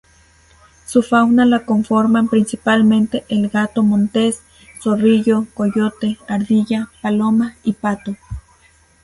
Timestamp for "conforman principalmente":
1.63-3.23